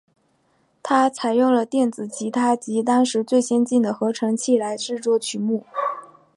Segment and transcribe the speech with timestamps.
[0.81, 5.63] 它采用了电子吉他及当时最先进的合成器来制作曲目。